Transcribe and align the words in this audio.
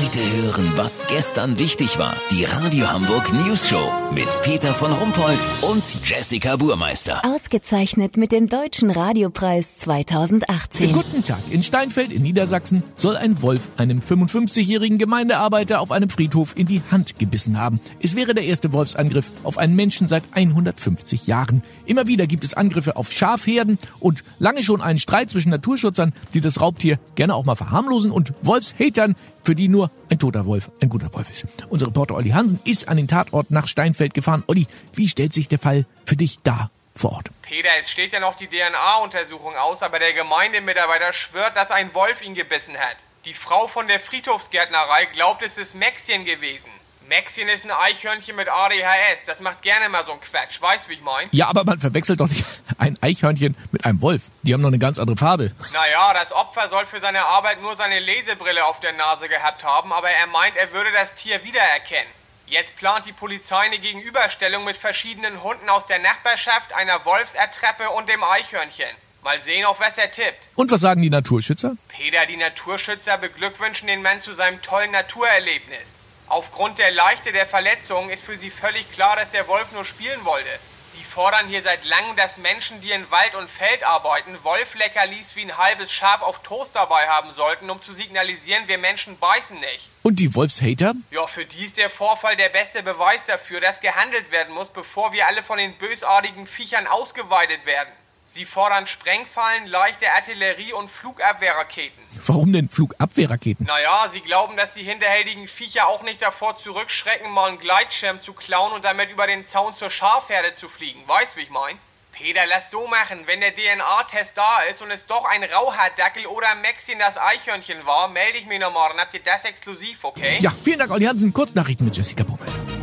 Heute 0.00 0.42
hören, 0.42 0.72
was 0.76 1.04
gestern 1.08 1.58
wichtig 1.58 1.98
war. 1.98 2.16
Die 2.30 2.44
Radio 2.44 2.90
Hamburg 2.90 3.34
News 3.34 3.68
Show 3.68 3.92
mit 4.14 4.40
Peter 4.40 4.72
von 4.72 4.92
Rumpold 4.92 5.38
und 5.60 6.08
Jessica 6.08 6.56
Burmeister. 6.56 7.22
Ausgezeichnet 7.22 8.16
mit 8.16 8.32
dem 8.32 8.48
Deutschen 8.48 8.90
Radiopreis 8.90 9.78
2018. 9.80 10.92
Guten 10.92 11.22
Tag. 11.22 11.40
In 11.50 11.62
Steinfeld 11.62 12.12
in 12.12 12.22
Niedersachsen 12.22 12.82
soll 12.96 13.14
ein 13.16 13.42
Wolf 13.42 13.68
einem 13.76 14.00
55-jährigen 14.00 14.96
Gemeindearbeiter 14.96 15.82
auf 15.82 15.92
einem 15.92 16.08
Friedhof 16.08 16.56
in 16.56 16.66
die 16.66 16.80
Hand 16.90 17.18
gebissen 17.18 17.60
haben. 17.60 17.78
Es 18.00 18.16
wäre 18.16 18.32
der 18.32 18.44
erste 18.44 18.72
Wolfsangriff 18.72 19.30
auf 19.44 19.58
einen 19.58 19.76
Menschen 19.76 20.08
seit 20.08 20.24
150 20.32 21.26
Jahren. 21.26 21.62
Immer 21.84 22.06
wieder 22.06 22.26
gibt 22.26 22.44
es 22.44 22.54
Angriffe 22.54 22.96
auf 22.96 23.12
Schafherden 23.12 23.76
und 23.98 24.24
lange 24.38 24.62
schon 24.62 24.80
einen 24.80 24.98
Streit 24.98 25.28
zwischen 25.28 25.50
Naturschützern, 25.50 26.14
die 26.32 26.40
das 26.40 26.62
Raubtier 26.62 26.98
gerne 27.16 27.34
auch 27.34 27.44
mal 27.44 27.54
verharmlosen 27.54 28.10
und 28.10 28.32
Wolfshatern, 28.40 29.14
für 29.42 29.54
die 29.54 29.68
nur 29.68 29.89
ein 30.10 30.18
toter 30.18 30.44
Wolf 30.46 30.70
ein 30.80 30.88
guter 30.88 31.12
Wolf 31.14 31.30
ist. 31.30 31.46
Unser 31.68 31.86
Reporter 31.86 32.16
Olli 32.16 32.30
Hansen 32.30 32.60
ist 32.64 32.88
an 32.88 32.96
den 32.96 33.08
Tatort 33.08 33.50
nach 33.50 33.66
Steinfeld 33.66 34.14
gefahren. 34.14 34.42
Olli, 34.46 34.66
wie 34.94 35.08
stellt 35.08 35.32
sich 35.32 35.48
der 35.48 35.58
Fall 35.58 35.86
für 36.04 36.16
dich 36.16 36.38
da 36.42 36.70
vor 36.94 37.12
Ort? 37.12 37.30
Peter, 37.42 37.68
es 37.80 37.90
steht 37.90 38.12
ja 38.12 38.20
noch 38.20 38.34
die 38.34 38.48
DNA-Untersuchung 38.48 39.56
aus, 39.56 39.82
aber 39.82 39.98
der 39.98 40.12
Gemeindemitarbeiter 40.12 41.12
schwört, 41.12 41.56
dass 41.56 41.70
ein 41.70 41.94
Wolf 41.94 42.22
ihn 42.22 42.34
gebissen 42.34 42.76
hat. 42.76 42.96
Die 43.24 43.34
Frau 43.34 43.66
von 43.66 43.86
der 43.86 44.00
Friedhofsgärtnerei 44.00 45.06
glaubt, 45.06 45.42
es 45.42 45.58
ist 45.58 45.74
Maxchen 45.74 46.24
gewesen. 46.24 46.70
Maxchen 47.10 47.48
ist 47.48 47.64
ein 47.64 47.72
Eichhörnchen 47.72 48.36
mit 48.36 48.46
ADHS. 48.48 49.24
Das 49.26 49.40
macht 49.40 49.62
gerne 49.62 49.88
mal 49.88 50.04
so 50.04 50.12
einen 50.12 50.20
Quatsch. 50.20 50.62
Weißt 50.62 50.88
wie 50.88 50.92
ich 50.92 51.02
mein? 51.02 51.26
Ja, 51.32 51.48
aber 51.48 51.64
man 51.64 51.80
verwechselt 51.80 52.20
doch 52.20 52.28
nicht 52.28 52.44
ein 52.78 52.96
Eichhörnchen 53.00 53.56
mit 53.72 53.84
einem 53.84 54.00
Wolf. 54.00 54.22
Die 54.44 54.54
haben 54.54 54.60
noch 54.60 54.68
eine 54.68 54.78
ganz 54.78 54.96
andere 54.96 55.16
Farbe. 55.16 55.50
Naja, 55.72 56.14
das 56.14 56.30
Opfer 56.30 56.68
soll 56.68 56.86
für 56.86 57.00
seine 57.00 57.24
Arbeit 57.24 57.62
nur 57.62 57.74
seine 57.74 57.98
Lesebrille 57.98 58.64
auf 58.64 58.78
der 58.78 58.92
Nase 58.92 59.28
gehabt 59.28 59.64
haben, 59.64 59.92
aber 59.92 60.08
er 60.08 60.28
meint, 60.28 60.54
er 60.54 60.72
würde 60.72 60.92
das 60.92 61.16
Tier 61.16 61.42
wiedererkennen. 61.42 62.12
Jetzt 62.46 62.76
plant 62.76 63.06
die 63.06 63.12
Polizei 63.12 63.58
eine 63.58 63.80
Gegenüberstellung 63.80 64.62
mit 64.62 64.76
verschiedenen 64.76 65.42
Hunden 65.42 65.68
aus 65.68 65.86
der 65.86 65.98
Nachbarschaft, 65.98 66.72
einer 66.72 67.04
Wolfsertreppe 67.04 67.90
und 67.90 68.08
dem 68.08 68.22
Eichhörnchen. 68.22 68.96
Mal 69.24 69.42
sehen, 69.42 69.64
auf 69.64 69.80
was 69.80 69.98
er 69.98 70.12
tippt. 70.12 70.46
Und 70.54 70.70
was 70.70 70.80
sagen 70.80 71.02
die 71.02 71.10
Naturschützer? 71.10 71.74
Peter, 71.88 72.24
die 72.26 72.36
Naturschützer 72.36 73.18
beglückwünschen 73.18 73.88
den 73.88 74.00
Mann 74.00 74.20
zu 74.20 74.32
seinem 74.34 74.62
tollen 74.62 74.92
Naturerlebnis. 74.92 75.96
Aufgrund 76.30 76.78
der 76.78 76.92
Leichte 76.92 77.32
der 77.32 77.44
Verletzung 77.44 78.08
ist 78.08 78.22
für 78.22 78.38
sie 78.38 78.50
völlig 78.50 78.88
klar, 78.92 79.16
dass 79.16 79.32
der 79.32 79.48
Wolf 79.48 79.72
nur 79.72 79.84
spielen 79.84 80.24
wollte. 80.24 80.48
Sie 80.94 81.02
fordern 81.02 81.48
hier 81.48 81.60
seit 81.60 81.84
langem, 81.84 82.14
dass 82.14 82.36
Menschen, 82.36 82.80
die 82.80 82.92
in 82.92 83.10
Wald 83.10 83.34
und 83.34 83.50
Feld 83.50 83.82
arbeiten, 83.82 84.38
Wolfleckerlis 84.44 85.34
wie 85.34 85.42
ein 85.42 85.58
halbes 85.58 85.90
Schaf 85.90 86.22
auf 86.22 86.40
Toast 86.44 86.76
dabei 86.76 87.08
haben 87.08 87.32
sollten, 87.34 87.68
um 87.68 87.82
zu 87.82 87.94
signalisieren, 87.94 88.68
wir 88.68 88.78
Menschen 88.78 89.18
beißen 89.18 89.58
nicht. 89.58 89.88
Und 90.02 90.20
die 90.20 90.32
Wolfshater? 90.32 90.94
Ja, 91.10 91.26
für 91.26 91.44
die 91.44 91.64
ist 91.64 91.76
der 91.76 91.90
Vorfall 91.90 92.36
der 92.36 92.50
beste 92.50 92.84
Beweis 92.84 93.24
dafür, 93.26 93.60
dass 93.60 93.80
gehandelt 93.80 94.30
werden 94.30 94.54
muss, 94.54 94.68
bevor 94.68 95.12
wir 95.12 95.26
alle 95.26 95.42
von 95.42 95.58
den 95.58 95.74
bösartigen 95.78 96.46
Viechern 96.46 96.86
ausgeweidet 96.86 97.66
werden. 97.66 97.92
Sie 98.32 98.44
fordern 98.44 98.86
Sprengfallen, 98.86 99.66
leichte 99.66 100.08
Artillerie 100.12 100.72
und 100.72 100.88
Flugabwehrraketen. 100.88 102.00
Warum 102.26 102.52
denn 102.52 102.68
Flugabwehrraketen? 102.68 103.66
Naja, 103.66 104.08
sie 104.12 104.20
glauben, 104.20 104.56
dass 104.56 104.72
die 104.72 104.84
hinterhältigen 104.84 105.48
Viecher 105.48 105.88
auch 105.88 106.04
nicht 106.04 106.22
davor 106.22 106.56
zurückschrecken, 106.56 107.28
mal 107.28 107.48
einen 107.48 107.58
Gleitschirm 107.58 108.20
zu 108.20 108.32
klauen 108.32 108.72
und 108.72 108.84
damit 108.84 109.10
über 109.10 109.26
den 109.26 109.44
Zaun 109.46 109.74
zur 109.74 109.90
Schafherde 109.90 110.54
zu 110.54 110.68
fliegen. 110.68 111.02
Weißt, 111.08 111.36
wie 111.36 111.40
ich 111.40 111.50
mein? 111.50 111.76
Peter, 112.12 112.46
lass 112.46 112.70
so 112.70 112.86
machen. 112.86 113.26
Wenn 113.26 113.40
der 113.40 113.52
DNA-Test 113.52 114.36
da 114.36 114.60
ist 114.70 114.80
und 114.80 114.92
es 114.92 115.06
doch 115.06 115.24
ein 115.24 115.42
Rauhaardackel 115.42 116.26
oder 116.26 116.54
Maxchen 116.54 117.00
das 117.00 117.18
Eichhörnchen 117.18 117.84
war, 117.84 118.08
melde 118.08 118.38
ich 118.38 118.46
mich 118.46 118.60
nochmal. 118.60 118.90
Dann 118.90 119.00
habt 119.00 119.14
ihr 119.14 119.22
das 119.24 119.44
exklusiv, 119.44 120.04
okay? 120.04 120.38
Ja, 120.40 120.50
vielen 120.50 120.78
Dank, 120.78 120.92
Olli 120.92 121.06
Hansen. 121.06 121.32
Kurznachrichten 121.32 121.84
mit 121.84 121.96
Jessica 121.96 122.22
Bummeister. 122.22 122.79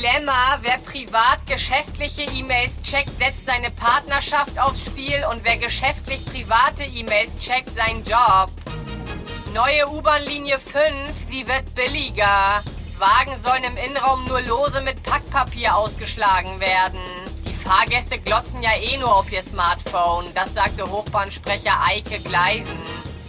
Dilemma, 0.00 0.58
wer 0.62 0.78
privat 0.78 1.44
geschäftliche 1.46 2.22
E-Mails 2.22 2.80
checkt, 2.82 3.10
setzt 3.18 3.44
seine 3.44 3.70
Partnerschaft 3.70 4.58
aufs 4.58 4.86
Spiel 4.86 5.22
und 5.30 5.44
wer 5.44 5.58
geschäftlich 5.58 6.24
private 6.24 6.84
E-Mails 6.84 7.38
checkt, 7.38 7.68
seinen 7.68 8.02
Job. 8.04 8.50
Neue 9.52 9.86
U-Bahn-Linie 9.90 10.58
5, 10.58 10.82
sie 11.28 11.46
wird 11.46 11.74
billiger. 11.74 12.62
Wagen 12.96 13.38
sollen 13.44 13.64
im 13.64 13.76
Innenraum 13.76 14.24
nur 14.24 14.40
lose 14.40 14.80
mit 14.80 15.02
Packpapier 15.02 15.76
ausgeschlagen 15.76 16.58
werden. 16.60 17.00
Die 17.46 17.68
Fahrgäste 17.68 18.18
glotzen 18.18 18.62
ja 18.62 18.72
eh 18.80 18.96
nur 18.96 19.14
auf 19.14 19.30
ihr 19.30 19.42
Smartphone, 19.42 20.24
das 20.34 20.54
sagte 20.54 20.90
Hochbahnsprecher 20.90 21.78
Eike 21.86 22.20
Gleisen. 22.20 22.80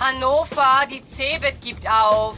Hannover, 0.00 0.84
die 0.90 1.06
Cebit 1.06 1.62
gibt 1.62 1.88
auf. 1.88 2.34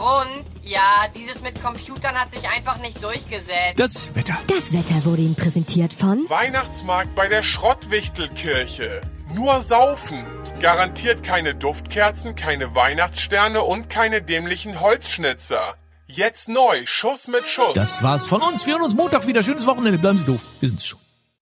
Grund, 0.00 0.46
ja, 0.64 1.08
dieses 1.14 1.42
mit 1.42 1.62
Computern 1.62 2.18
hat 2.18 2.32
sich 2.32 2.48
einfach 2.48 2.78
nicht 2.78 3.04
durchgesetzt. 3.04 3.76
Das 3.76 4.14
Wetter. 4.14 4.38
Das 4.46 4.72
Wetter 4.72 5.04
wurde 5.04 5.20
Ihnen 5.20 5.34
präsentiert 5.34 5.92
von 5.92 6.24
Weihnachtsmarkt 6.30 7.14
bei 7.14 7.28
der 7.28 7.42
Schrottwichtelkirche. 7.42 9.02
Nur 9.34 9.60
saufen. 9.60 10.24
Garantiert 10.58 11.22
keine 11.22 11.54
Duftkerzen, 11.54 12.34
keine 12.34 12.74
Weihnachtssterne 12.74 13.60
und 13.60 13.90
keine 13.90 14.22
dämlichen 14.22 14.80
Holzschnitzer. 14.80 15.74
Jetzt 16.06 16.48
neu, 16.48 16.86
Schuss 16.86 17.28
mit 17.28 17.44
Schuss. 17.46 17.74
Das 17.74 18.02
war's 18.02 18.26
von 18.26 18.40
uns. 18.40 18.66
Wir 18.66 18.76
hören 18.76 18.84
uns 18.84 18.94
Montag 18.94 19.26
wieder. 19.26 19.42
Schönes 19.42 19.66
Wochenende. 19.66 19.98
Bleiben 19.98 20.16
Sie 20.16 20.24
doof. 20.24 20.40
Wir 20.60 20.68
sind's 20.70 20.86
schon. 20.86 20.98